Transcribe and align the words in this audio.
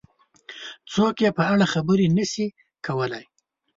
څوک 0.93 1.15
یې 1.23 1.29
په 1.37 1.43
اړه 1.53 1.65
خبرې 1.73 2.07
نه 2.17 2.25
شي 2.31 2.45
کولای. 2.85 3.25